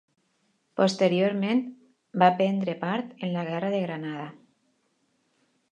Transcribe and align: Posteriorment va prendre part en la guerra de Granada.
Posteriorment 0.79 1.61
va 2.23 2.31
prendre 2.41 2.75
part 2.87 3.13
en 3.27 3.35
la 3.37 3.45
guerra 3.53 3.71
de 3.77 3.87
Granada. 3.87 4.27